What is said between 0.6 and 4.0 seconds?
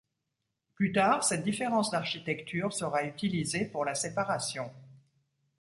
Plus tard, cette différence d'architecture sera utilisée pour la